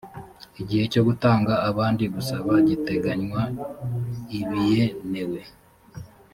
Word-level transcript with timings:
igihe 0.61 0.83
cyo 0.93 1.01
gutanga 1.07 1.53
abandi 1.69 2.03
gusaba 2.15 2.51
giteganywa 2.67 3.41
ibienewe 4.39 5.41